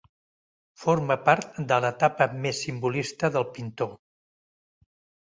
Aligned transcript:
Forma 0.83 1.17
part 1.25 1.59
de 1.71 1.77
l'etapa 1.85 2.27
més 2.45 2.61
simbolista 2.67 3.29
del 3.35 3.45
pintor. 3.59 3.93